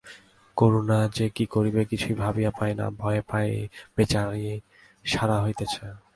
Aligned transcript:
করুণা 0.57 0.99
যে 1.15 1.25
কী 1.35 1.45
করিবে 1.45 1.81
কিছুই 1.85 2.15
ভাবিয়া 2.15 2.51
পায় 2.51 2.75
না, 2.79 2.85
ভয়ে 2.99 3.21
বেচারি 3.97 4.43
সারা 5.05 5.37
হইতেছে। 5.43 5.83